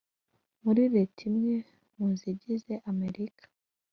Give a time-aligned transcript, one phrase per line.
[0.63, 1.55] muri leta imwe
[1.95, 3.43] muzigize amerika.